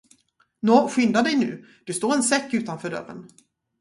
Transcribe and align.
Nå, 0.69 0.87
skynda 0.89 1.21
dig 1.21 1.35
nu! 1.35 1.65
Det 1.85 1.93
står 1.93 2.13
en 2.13 2.23
säck 2.23 2.53
utanför 2.53 2.89
dörren. 2.89 3.27